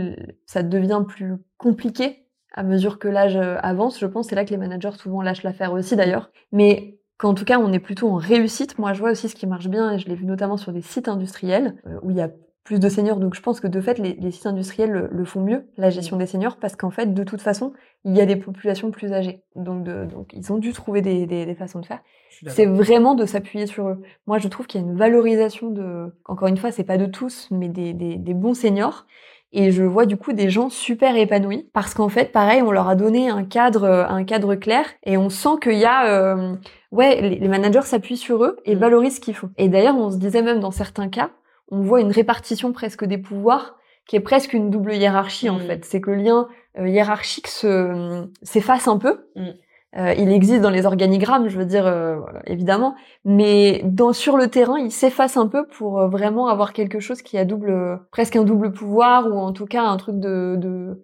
[0.46, 4.28] ça devient plus compliqué à mesure que l'âge euh, avance je pense.
[4.28, 6.30] C'est là que les managers souvent lâchent l'affaire aussi d'ailleurs.
[6.52, 8.78] Mais qu'en tout cas on est plutôt en réussite.
[8.78, 10.80] Moi je vois aussi ce qui marche bien et je l'ai vu notamment sur des
[10.80, 12.30] sites industriels euh, où il y a
[12.68, 13.16] plus de seniors.
[13.16, 15.88] Donc je pense que de fait, les, les sites industriels le, le font mieux, la
[15.88, 17.72] gestion des seniors, parce qu'en fait, de toute façon,
[18.04, 19.42] il y a des populations plus âgées.
[19.56, 22.00] Donc, de, donc ils ont dû trouver des, des, des façons de faire.
[22.46, 24.02] C'est vraiment de s'appuyer sur eux.
[24.26, 27.06] Moi, je trouve qu'il y a une valorisation de, encore une fois, c'est pas de
[27.06, 29.06] tous, mais des, des, bons seniors.
[29.50, 32.86] Et je vois du coup des gens super épanouis parce qu'en fait, pareil, on leur
[32.86, 36.54] a donné un cadre, un cadre clair et on sent qu'il y a, euh,
[36.92, 38.78] ouais, les, managers s'appuient sur eux et Mm.
[38.78, 39.48] valorisent ce qu'ils font.
[39.56, 41.30] Et d'ailleurs, on se disait même dans certains cas,
[41.70, 43.76] on voit une répartition presque des pouvoirs
[44.06, 45.66] qui est presque une double hiérarchie en Mm.
[45.66, 45.84] fait.
[45.84, 49.26] C'est que le lien euh, hiérarchique se s'efface un peu.
[49.36, 49.48] Mm.
[49.96, 54.48] Euh, il existe dans les organigrammes, je veux dire euh, évidemment, mais dans sur le
[54.48, 58.44] terrain, il s'efface un peu pour vraiment avoir quelque chose qui a double, presque un
[58.44, 61.02] double pouvoir ou en tout cas un truc de, de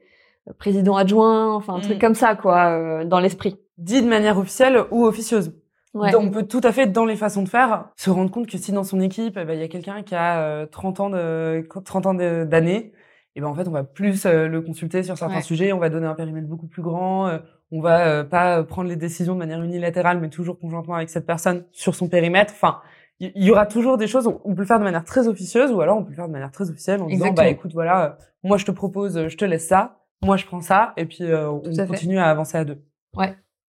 [0.58, 1.82] président adjoint, enfin un Mm.
[1.82, 3.58] truc comme ça quoi, dans l'esprit.
[3.78, 5.52] Dit de manière officielle ou officieuse.
[5.94, 6.10] Ouais.
[6.10, 8.58] Donc, on peut tout à fait, dans les façons de faire, se rendre compte que
[8.58, 11.10] si dans son équipe, eh ben, il y a quelqu'un qui a euh, 30 ans
[11.10, 12.92] de 30 ans d'années,
[13.36, 15.42] et ben en fait, on va plus euh, le consulter sur certains Ouais.
[15.42, 17.38] sujets, on va donner un périmètre beaucoup plus grand, euh,
[17.72, 21.26] on va euh, pas prendre les décisions de manière unilatérale, mais toujours conjointement avec cette
[21.26, 22.52] personne sur son périmètre.
[22.54, 22.80] Enfin,
[23.20, 25.70] il y, aura toujours des choses, on on peut le faire de manière très officieuse,
[25.72, 28.04] ou alors on peut le faire de manière très officielle en disant, bah écoute, voilà,
[28.04, 28.10] euh,
[28.42, 31.24] moi je te propose, euh, je te laisse ça, moi je prends ça, et puis
[31.24, 32.82] euh, on continue à avancer à deux.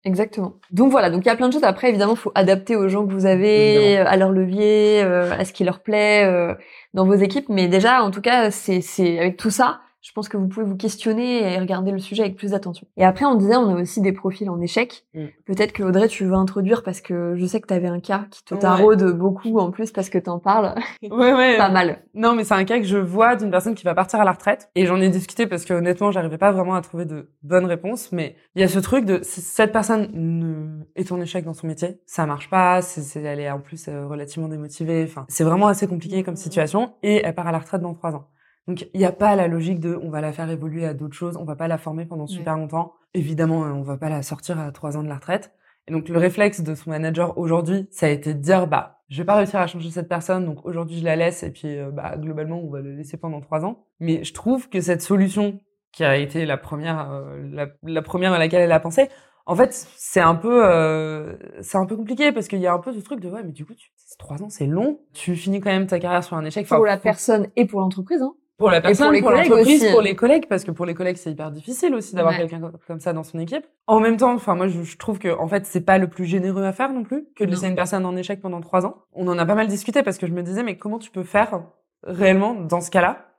[0.05, 0.55] Exactement.
[0.73, 1.62] Donc voilà, donc il y a plein de choses.
[1.62, 4.11] Après, évidemment, faut adapter aux gens que vous avez, Évidemment.
[4.11, 6.55] à leur levier, euh, à ce qui leur plaît euh,
[6.93, 7.49] dans vos équipes.
[7.49, 10.67] Mais déjà, en tout cas, c'est c'est avec tout ça, je pense que vous pouvez
[10.67, 12.87] vous questionner et regarder le sujet avec plus d'attention.
[12.97, 15.07] Et après, on disait, on a aussi des profils en échec.
[15.15, 15.27] Mm.
[15.47, 18.27] Peut-être que Audrey, tu veux introduire parce que je sais que tu avais un cas
[18.31, 20.75] qui te taraude beaucoup en plus parce que tu en parles.
[21.12, 21.57] Ouais, ouais.
[21.59, 21.99] Pas mal.
[22.15, 24.33] Non, mais c'est un cas que je vois d'une personne qui va partir à la
[24.33, 24.71] retraite.
[24.75, 28.12] Et j'en ai discuté parce que honnêtement, j'arrivais pas vraiment à trouver de bonnes réponses.
[28.12, 30.85] Mais il y a ce truc de si cette personne ne...
[30.97, 34.07] est en échec dans son métier, ça marche pas, c'est, elle est en plus euh,
[34.07, 35.05] relativement démotivée.
[35.05, 36.95] Enfin, c'est vraiment assez compliqué comme situation.
[37.03, 38.29] Et elle part à la retraite dans trois ans.
[38.68, 41.14] Donc il n'y a pas la logique de on va la faire évoluer à d'autres
[41.14, 42.92] choses, on va pas la former pendant super longtemps.
[43.14, 45.53] Évidemment, euh, on va pas la sortir à trois ans de la retraite.
[45.88, 49.18] Et donc le réflexe de son manager aujourd'hui, ça a été de dire bah je
[49.18, 51.90] vais pas réussir à changer cette personne, donc aujourd'hui je la laisse et puis euh,
[51.90, 53.85] bah globalement on va la laisser pendant trois ans.
[53.98, 55.59] Mais je trouve que cette solution
[55.90, 59.09] qui a été la première euh, la, la, première à laquelle elle a pensé,
[59.44, 62.92] en fait c'est un peu c'est un peu compliqué parce qu'il y a un peu
[62.92, 65.72] ce truc de ouais mais du coup tu, trois ans c'est long, tu finis quand
[65.72, 66.68] même ta carrière sur un échec.
[66.68, 68.22] pour la personne et pour l'entreprise.
[68.22, 68.35] Hein.
[68.62, 71.51] Pour la personne, pour, l'entreprise, pour les collègues, parce que pour les collègues, c'est hyper
[71.51, 73.66] difficile aussi d'avoir quelqu'un comme ça dans son équipe.
[73.88, 76.62] En même temps, enfin moi, je, trouve que en fait, c'est pas le plus généreux
[76.62, 79.03] à faire non plus que de laisser une personne en échec pendant trois ans.
[79.14, 81.25] On en a pas mal discuté parce que je me disais, mais comment tu peux
[81.25, 81.64] faire
[82.05, 83.33] réellement dans ce cas-là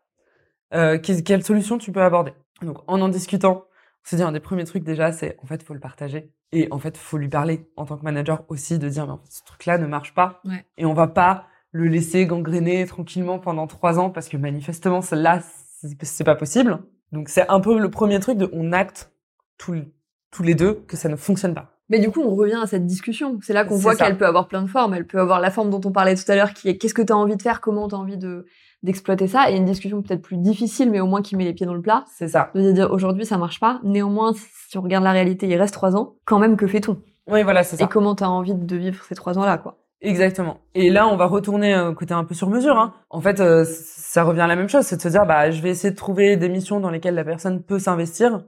[0.73, 2.33] euh, Quelle solution tu peux aborder?
[2.62, 3.63] Donc, en en discutant,
[4.05, 6.33] on s'est dit un des premiers trucs déjà, c'est en fait, faut le partager.
[6.51, 9.19] Et en fait, faut lui parler en tant que manager aussi de dire, mais en
[9.19, 10.41] fait, ce truc-là ne marche pas.
[10.77, 15.41] Et on va pas le laisser gangréner tranquillement pendant trois ans parce que manifestement là
[16.01, 16.79] c'est pas possible.
[17.12, 19.12] Donc c'est un peu le premier truc de on acte
[19.57, 19.75] tous
[20.31, 21.71] tous les deux que ça ne fonctionne pas.
[21.89, 23.38] Mais du coup, on revient à cette discussion.
[23.43, 24.93] C'est là qu'on voit qu'elle peut avoir plein de formes.
[24.93, 27.01] Elle peut avoir la forme dont on parlait tout à l'heure, qui est qu'est-ce que
[27.01, 28.45] tu as envie de faire, comment tu as envie de
[28.81, 31.65] d'exploiter ça, et une discussion peut-être plus difficile, mais au moins qui met les pieds
[31.65, 32.03] dans le plat.
[32.17, 32.51] C'est ça.
[32.53, 33.79] De dire aujourd'hui ça marche pas.
[33.83, 34.33] Néanmoins,
[34.67, 36.15] si on regarde la réalité, il reste trois ans.
[36.25, 37.01] Quand même, que fait-on?
[37.27, 37.86] Oui, voilà, c'est ça.
[37.86, 39.82] Et comment tu as envie de vivre ces trois ans-là, quoi?
[40.03, 40.57] Exactement.
[40.75, 42.77] Et là, on va retourner un côté un peu sur mesure.
[42.77, 42.93] Hein.
[43.09, 45.61] En fait, euh, ça revient à la même chose, c'est de se dire, bah, je
[45.61, 48.43] vais essayer de trouver des missions dans lesquelles la personne peut s'investir,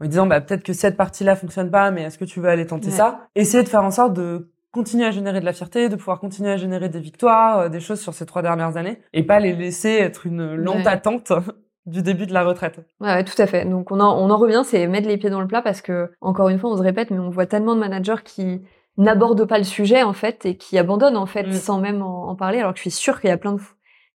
[0.00, 2.66] en disant, bah, peut-être que cette partie-là fonctionne pas, mais est-ce que tu veux aller
[2.66, 3.26] tenter ça?
[3.34, 6.50] Essayer de faire en sorte de continuer à générer de la fierté, de pouvoir continuer
[6.50, 9.54] à générer des victoires, euh, des choses sur ces trois dernières années, et pas les
[9.54, 11.32] laisser être une lente attente
[11.86, 12.80] du début de la retraite.
[13.00, 13.64] Ouais, tout à fait.
[13.64, 16.10] Donc on en, on en revient, c'est mettre les pieds dans le plat parce que
[16.20, 18.62] encore une fois, on se répète, mais on voit tellement de managers qui
[18.98, 21.52] n'aborde pas le sujet en fait et qui abandonne en fait mm.
[21.52, 23.60] sans même en, parler alors que je suis sûre qu'il y a plein de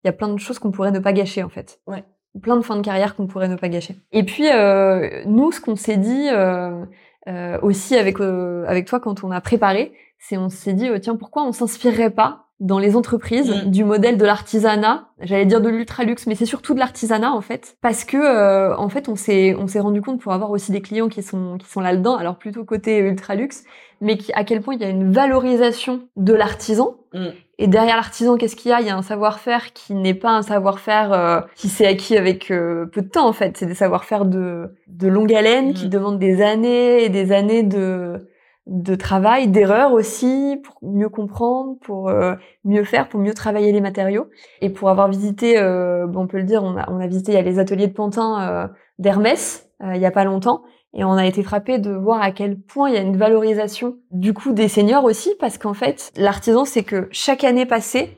[0.04, 1.80] il y a plein de choses qu'on pourrait ne pas gâcher en fait.
[1.88, 2.04] Ouais.
[2.41, 3.96] Plein de fins de carrière qu'on pourrait ne pas gâcher.
[4.12, 6.86] Et puis euh, nous ce qu'on s'est dit euh,
[7.28, 11.15] euh, aussi avec euh, avec toi quand on a préparé, c'est on s'est dit tiens
[11.15, 13.69] pourquoi on s'inspirerait pas dans les entreprises mm.
[13.69, 17.41] du modèle de l'artisanat, j'allais dire de l'ultra luxe, mais c'est surtout de l'artisanat en
[17.41, 20.71] fait, parce que euh, en fait on s'est on s'est rendu compte pour avoir aussi
[20.71, 23.65] des clients qui sont qui sont là dedans, alors plutôt côté ultra luxe,
[23.99, 26.95] mais qui, à quel point il y a une valorisation de l'artisan.
[27.13, 27.28] Mm.
[27.60, 28.80] Et derrière l'artisan, qu'est-ce qu'il y a?
[28.80, 32.49] Il y a un savoir-faire qui n'est pas un savoir-faire euh, qui s'est acquis avec
[32.49, 33.58] euh, peu de temps en fait.
[33.58, 35.89] C'est des savoir-faire de de longue haleine qui mm.
[35.89, 38.26] demandent des années et des années de
[38.65, 43.82] de travail, d'erreurs aussi, pour mieux comprendre, pour euh, mieux faire, pour mieux travailler les
[43.82, 44.28] matériaux.
[44.62, 47.36] Et pour avoir visité, euh, on peut le dire, on a, on a visité il
[47.36, 48.67] y a les ateliers de Pantin euh,
[48.99, 50.62] d'Hermès il y a pas longtemps,
[50.93, 53.97] et on a été frappé de voir à quel point il y a une valorisation
[54.12, 58.17] du coup des seniors aussi, parce qu'en fait, l'artisan, c'est que chaque année passée,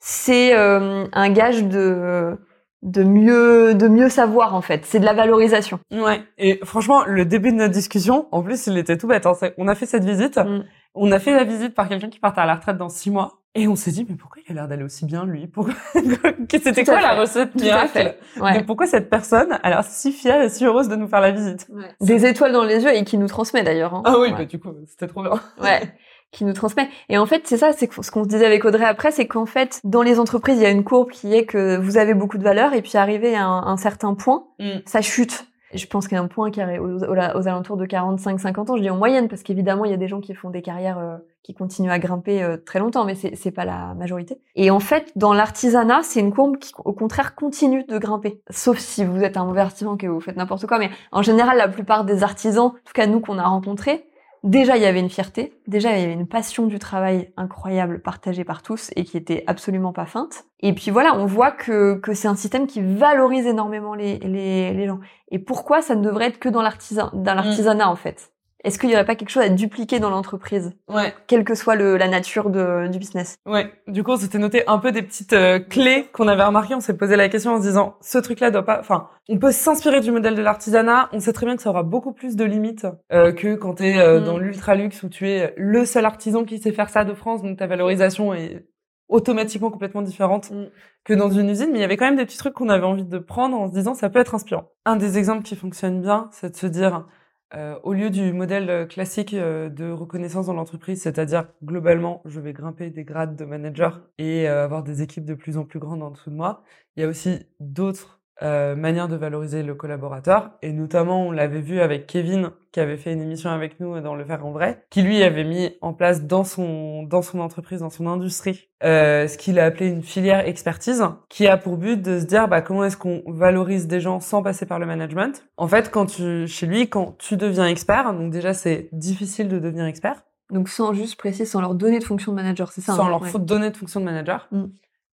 [0.00, 2.36] c'est un gage de
[2.84, 4.84] de mieux de mieux savoir en fait.
[4.84, 5.80] C'est de la valorisation.
[5.90, 6.22] Ouais.
[6.38, 9.32] Et franchement le début de notre discussion en plus il était tout bête hein.
[9.58, 10.36] on a fait cette visite.
[10.36, 10.64] Mm.
[10.94, 13.40] on a fait la visite par quelqu'un qui partait à la retraite dans six mois.
[13.56, 15.46] Et on s'est dit mais pourquoi il a l'air d'aller aussi bien lui?
[15.46, 15.74] Pourquoi
[16.50, 18.16] c'était quoi la recette miracle?
[18.40, 18.62] ouais.
[18.64, 21.66] pourquoi cette personne a l'air si fière et si heureuse de nous faire la visite?
[22.00, 24.02] Des étoiles dans les yeux et qui nous transmet d'ailleurs hein.
[24.04, 25.40] ah oui bah du coup c'était trop bien.
[25.62, 25.80] Ouais
[26.34, 26.88] qui nous transmet.
[27.08, 29.46] Et en fait, c'est ça, c'est ce qu'on se disait avec Audrey après, c'est qu'en
[29.46, 32.36] fait, dans les entreprises, il y a une courbe qui est que vous avez beaucoup
[32.36, 34.80] de valeur et puis arrivé à un, certain point, mm.
[34.84, 35.46] ça chute.
[35.72, 38.76] Je pense qu'il y a un point qui est aux, aux, alentours de 45-50 ans,
[38.76, 40.98] je dis en moyenne, parce qu'évidemment, il y a des gens qui font des carrières
[40.98, 44.38] euh, qui continuent à grimper euh, très longtemps, mais c'est pas la majorité.
[44.54, 48.40] Et en fait, dans l'artisanat, c'est une courbe qui, au contraire, continue de grimper.
[48.50, 51.56] Sauf si vous êtes un mauvais artisan, que vous faites n'importe quoi, mais en général,
[51.56, 54.06] la plupart des artisans, en tout cas nous qu'on a rencontrés,
[54.44, 58.02] Déjà, il y avait une fierté, déjà, il y avait une passion du travail incroyable
[58.02, 60.44] partagée par tous et qui était absolument pas feinte.
[60.60, 64.74] Et puis voilà, on voit que, que c'est un système qui valorise énormément les, les,
[64.74, 65.00] les gens.
[65.30, 67.24] Et pourquoi ça ne devrait être que dans mm.
[67.24, 68.33] l'artisanat, en fait?
[68.64, 70.72] Est-ce qu'il y aurait pas quelque chose à dupliquer dans l'entreprise?
[70.88, 71.14] Ouais.
[71.26, 73.36] Quelle que soit le, la nature de, du business.
[73.46, 73.72] Ouais.
[73.86, 76.74] Du coup, on s'était noté un peu des petites euh, clés qu'on avait remarquées.
[76.74, 79.52] On s'est posé la question en se disant, ce truc-là doit pas, enfin, on peut
[79.52, 81.08] s'inspirer du modèle de l'artisanat.
[81.12, 83.84] On sait très bien que ça aura beaucoup plus de limites euh, que quand tu
[83.84, 84.24] es euh, mm.
[84.24, 87.42] dans l'ultra luxe où tu es le seul artisan qui sait faire ça de France.
[87.42, 88.66] Donc ta valorisation est
[89.08, 90.64] automatiquement complètement différentes Mm.
[91.04, 92.86] que dans une usine, mais il y avait quand même des petits trucs qu'on avait
[92.86, 94.70] envie de prendre en se disant ça peut être inspirant.
[94.84, 97.06] Un des exemples qui fonctionne bien, c'est de se dire
[97.54, 102.40] euh, au lieu du modèle euh, classique euh, de reconnaissance dans l'entreprise, c'est-à-dire globalement, je
[102.40, 106.02] vais grimper des grades de manager et avoir des équipes de plus en plus grandes
[106.02, 106.64] en dessous de moi,
[106.96, 110.50] il y a aussi d'autres euh, manière de valoriser le collaborateur.
[110.62, 114.14] Et notamment, on l'avait vu avec Kevin, qui avait fait une émission avec nous dans
[114.14, 117.80] Le Faire en Vrai, qui lui avait mis en place dans son, dans son entreprise,
[117.80, 122.00] dans son industrie, euh, ce qu'il a appelé une filière expertise, qui a pour but
[122.02, 125.44] de se dire bah, comment est-ce qu'on valorise des gens sans passer par le management?
[125.56, 129.58] En fait, quand tu, chez lui, quand tu deviens expert, donc déjà c'est difficile de
[129.60, 132.94] devenir expert, Donc sans juste préciser, sans leur donner de fonction de manager, c'est ça
[132.94, 133.30] sans hein leur Ouais.
[133.38, 134.48] donner de fonction de manager.
[134.50, 134.64] Mm.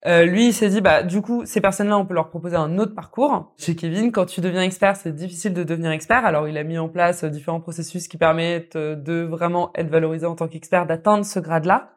[0.07, 2.79] Euh, lui, il s'est dit, bah, du coup, ces personnes-là, on peut leur proposer un
[2.79, 3.53] autre parcours.
[3.57, 6.25] Chez Kevin, quand tu deviens expert, c'est difficile de devenir expert.
[6.25, 9.89] Alors, il a mis en place euh, différents processus qui permettent euh, de vraiment être
[9.89, 11.91] valorisé en tant qu'expert, d'atteindre ce grade-là.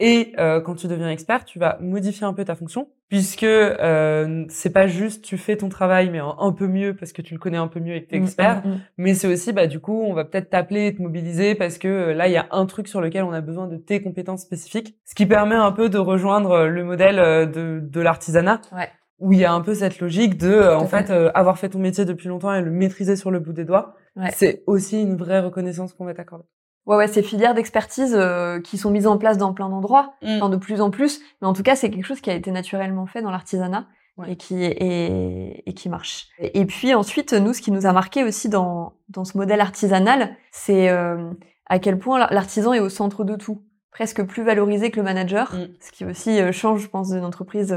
[0.00, 4.44] Et euh, quand tu deviens expert, tu vas modifier un peu ta fonction, puisque euh,
[4.48, 7.32] c'est pas juste tu fais ton travail, mais un, un peu mieux parce que tu
[7.34, 8.66] le connais un peu mieux et que t'es Mm, expert.
[8.66, 8.80] mm, mm.
[8.98, 11.86] Mais c'est aussi, bah, du coup, on va peut-être t'appeler et te mobiliser parce que
[11.86, 14.42] euh, là, il y a un truc sur lequel on a besoin de tes compétences
[14.42, 14.96] spécifiques.
[15.04, 18.60] Ce qui permet un peu de rejoindre euh, le modèle euh, de, de l'artisanat.
[18.72, 18.88] Ouais.
[19.20, 21.06] Où il y a un peu cette logique de, en fait.
[21.06, 23.94] fait, avoir fait ton métier depuis longtemps et le maîtriser sur le bout des doigts.
[24.16, 24.30] Ouais.
[24.34, 26.44] C'est aussi une vraie reconnaissance qu'on va t'accorder.
[26.86, 30.36] Ouais, ouais, ces filières d'expertise euh, qui sont mises en place dans plein d'endroits, Mm.
[30.36, 32.50] enfin de plus en plus, mais en tout cas, c'est quelque chose qui a été
[32.50, 34.32] naturellement fait dans l'artisanat Ouais.
[34.32, 36.28] et qui et, et qui marche.
[36.38, 40.36] Et, puis ensuite, nous, ce qui nous a marqué aussi dans dans ce modèle artisanal,
[40.52, 41.30] c'est euh,
[41.66, 45.02] à quel point l'ar- l'artisan est au centre de tout, presque plus valorisé que le
[45.04, 45.66] manager, Mm.
[45.80, 47.76] ce qui aussi euh, change, je pense, d'une entreprise.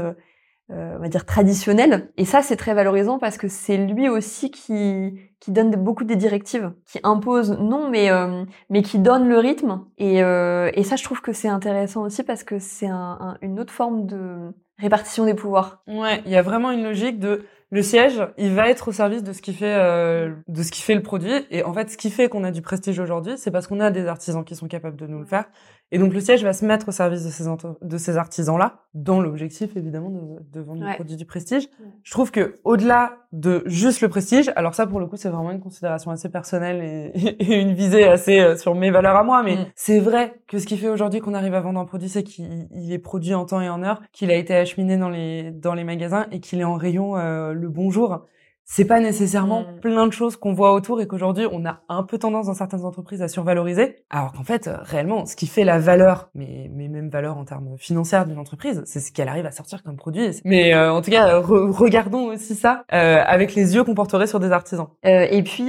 [0.70, 4.50] Euh, on va dire traditionnelle et ça c'est très valorisant parce que c'est lui aussi
[4.50, 9.38] qui qui donne beaucoup des directives qui impose non mais euh, mais qui donne le
[9.38, 9.84] rythme.
[9.98, 13.60] Et, euh, et ça, je trouve que c'est intéressant aussi parce que c'est un- une
[13.60, 15.82] autre forme de répartition des pouvoirs.
[15.86, 19.22] Ouais, il y a vraiment une logique de le siège, il va être au service
[19.22, 21.96] de ce qui fait euh, de ce qui fait le produit et en fait ce
[21.98, 24.68] qui fait qu'on a du prestige aujourd'hui, c'est parce qu'on a des artisans qui sont
[24.68, 25.44] capables de nous le faire
[25.90, 27.44] et donc le siège va se mettre au service de ces
[27.82, 30.20] de ces artisans là dans l'objectif évidemment de,
[30.52, 30.90] de vendre Ouais.
[30.90, 31.68] le produit du prestige.
[32.02, 35.50] Je trouve que au-delà de juste le prestige, alors ça pour le coup c'est vraiment
[35.50, 39.42] une considération assez personnelle et, et une visée assez euh, sur mes valeurs à moi,
[39.42, 39.66] mais Mm.
[39.74, 42.68] c'est vrai que ce qui fait aujourd'hui qu'on arrive à vendre un produit, c'est qu'il
[42.74, 45.74] il est produit en temps et en heure, qu'il a été acheminé dans les dans
[45.74, 48.24] les magasins et qu'il est en rayon euh, le bonjour.
[48.70, 49.80] C'est pas nécessairement Mm.
[49.80, 52.84] plein de choses qu'on voit autour et qu'aujourd'hui on a un peu tendance dans certaines
[52.84, 57.08] entreprises à survaloriser, alors qu'en fait réellement ce qui fait la valeur, mais mais même
[57.08, 60.38] valeur en termes financiers d'une entreprise, c'est ce qu'elle arrive à sortir comme produit.
[60.44, 64.26] Mais euh, en tout cas, re- regardons aussi ça euh, avec les yeux qu'on porterait
[64.26, 64.88] sur des artisans.
[65.06, 65.68] Euh, et puis,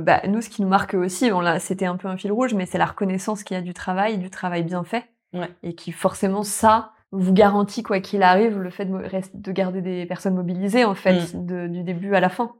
[0.00, 2.54] bah, nous, ce qui nous marque aussi, bon, là, c'était un peu un fil rouge,
[2.54, 5.48] mais c'est la reconnaissance qu'il y a du travail, du travail bien fait, Ouais.
[5.62, 10.34] et qui forcément ça vous garantit quoi qu'il arrive le fait de, garder des personnes
[10.34, 11.46] mobilisées en fait Mm.
[11.46, 12.52] de- du début à la fin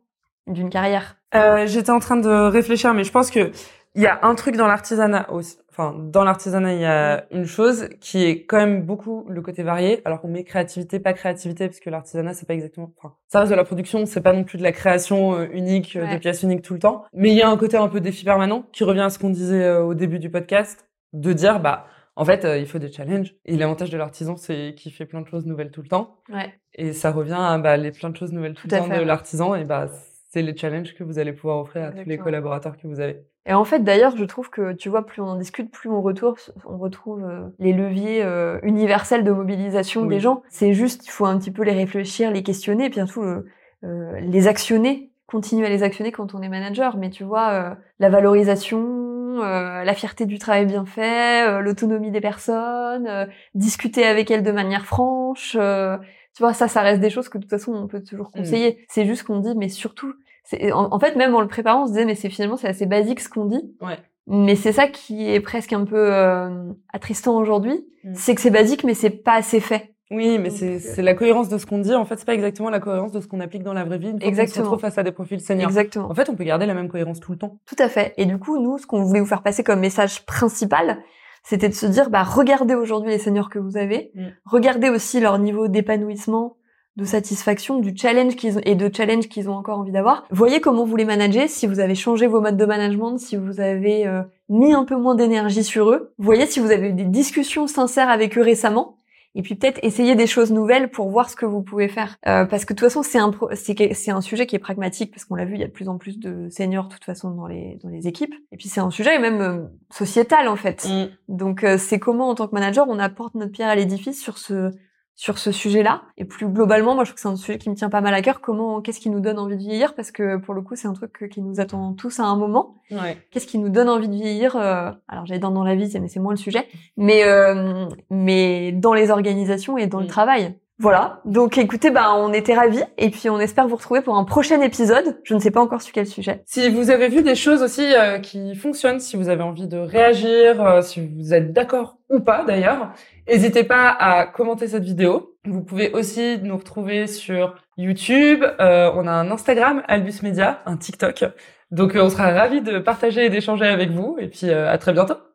[0.46, 1.16] d'une carrière.
[1.34, 3.52] Euh, J'étais en train de réfléchir, mais je pense que
[3.94, 5.58] il y a un truc dans l'artisanat aussi.
[5.70, 9.62] Enfin, dans l'artisanat, il y a une chose qui est quand même beaucoup le côté
[9.62, 12.92] varié, alors qu'on met créativité, pas créativité, parce que l'artisanat, c'est pas exactement.
[12.98, 15.96] Enfin, ça reste de la production, c'est pas non plus de la création euh, unique,
[15.96, 16.14] euh, Ouais.
[16.14, 17.04] de pièces uniques tout le temps.
[17.14, 19.30] Mais il y a un côté un peu défi permanent qui revient à ce qu'on
[19.30, 21.86] disait euh, au début du podcast, de dire bah
[22.20, 23.34] en fait, euh, il faut des challenges.
[23.46, 26.16] Et l'avantage de l'artisan, c'est qu'il fait plein de choses nouvelles tout le temps.
[26.30, 26.52] Ouais.
[26.74, 28.98] Et ça revient à bah, les plein de choses nouvelles tout, Tout le temps fait,
[28.98, 29.54] de l'artisan.
[29.54, 29.88] Et bah,
[30.30, 33.24] c'est les challenges que vous allez pouvoir offrir à tous les collaborateurs que vous avez.
[33.46, 36.02] Et en fait, d'ailleurs, je trouve que, tu vois, plus on en discute, plus on
[36.02, 40.08] retrouve, on retrouve euh, les leviers euh, universels de mobilisation Oui.
[40.08, 40.42] des gens.
[40.50, 43.46] C'est juste, il faut un petit peu les réfléchir, les questionner, et puis surtout le-
[43.84, 46.98] euh, les actionner, continuer à les actionner quand on est manager.
[46.98, 52.20] Mais tu vois, la valorisation, euh, la fierté du travail bien fait, euh, l'autonomie des
[52.20, 55.56] personnes, euh, discuter avec elles de manière franche.
[55.58, 55.96] euh,
[56.36, 58.84] tu vois, ça, ça reste des choses que de toute façon on peut toujours conseiller.
[58.88, 60.14] C'est juste qu'on dit, mais surtout,
[60.44, 62.68] c'est- en, en fait, même en le préparant, on se disait, mais c'est finalement c'est
[62.68, 63.74] assez basique ce qu'on dit.
[63.80, 63.98] Ouais.
[64.26, 68.14] Mais c'est ça qui est presque un peu euh, attristant aujourd'hui, Mm.
[68.14, 69.89] c'est que c'est basique, mais c'est pas assez fait.
[70.10, 71.94] Oui, mais c'est euh, c'est la cohérence de ce qu'on dit.
[71.94, 74.08] En fait, c'est pas exactement la cohérence de ce qu'on applique dans la vraie vie.
[74.08, 74.64] Une fois qu'on se Exactement.
[74.64, 75.68] retrouve face à des profils seniors.
[75.68, 76.10] Exactement.
[76.10, 77.58] En fait, on peut garder la même cohérence tout le temps.
[77.66, 78.12] Tout à fait.
[78.16, 80.98] Et du coup, nous, ce qu'on voulait vous faire passer comme message principal,
[81.44, 84.26] c'était de se dire, bah, regardez aujourd'hui les seniors que vous avez, Mm.
[84.44, 86.56] regardez aussi leur niveau d'épanouissement,
[86.96, 90.26] de satisfaction, du challenge qu'ils ont, et de challenge qu'ils ont encore envie d'avoir.
[90.30, 93.60] Voyez comment vous les managez, si vous avez changé vos modes de management, si vous
[93.60, 96.12] avez euh, mis un peu moins d'énergie sur eux.
[96.18, 98.96] Voyez si vous avez eu des discussions sincères avec eux récemment.
[99.34, 102.16] Et puis peut-être essayer des choses nouvelles pour voir ce que vous pouvez faire.
[102.26, 105.12] Euh, parce que de toute façon, c'est un c'est c'est un sujet qui est pragmatique
[105.12, 107.04] parce qu'on l'a vu, il y a de plus en plus de seniors de toute
[107.04, 108.34] façon dans les dans les équipes.
[108.52, 110.86] Et puis c'est un sujet même euh, sociétal en fait.
[110.88, 111.08] Mm.
[111.28, 114.38] Donc euh, c'est comment en tant que manager on apporte notre pierre à l'édifice sur
[114.38, 114.72] ce
[115.20, 116.00] sur ce sujet-là.
[116.16, 118.14] Et plus globalement, moi, je trouve que c'est un sujet qui me tient pas mal
[118.14, 118.40] à cœur.
[118.40, 119.94] Comment, qu'est-ce qui nous donne envie de vieillir?
[119.94, 122.76] Parce que pour le coup, c'est un truc qui nous attend tous à un moment.
[122.90, 123.18] Ouais.
[123.30, 126.08] Qu'est-ce qui nous donne envie de vieillir euh, Alors, j'allais dans dans la vie, mais
[126.08, 126.66] c'est moins le sujet.
[126.96, 130.54] Mais euh, mais dans les organisations et dans le travail.
[130.80, 131.20] Voilà.
[131.26, 134.62] Donc écoutez, bah on était ravis et puis on espère vous retrouver pour un prochain
[134.62, 135.20] épisode.
[135.24, 136.42] Je ne sais pas encore sur quel sujet.
[136.46, 139.76] Si vous avez vu des choses aussi euh, qui fonctionnent, si vous avez envie de
[139.76, 142.94] réagir, euh, si vous êtes d'accord ou pas d'ailleurs,
[143.30, 145.36] n'hésitez pas à commenter cette vidéo.
[145.44, 148.44] Vous pouvez aussi nous retrouver sur YouTube.
[148.60, 151.24] Euh, on a un Instagram, Albus Media, un TikTok.
[151.70, 154.16] Donc on sera ravis de partager et d'échanger avec vous.
[154.20, 155.29] Et puis à très bientôt.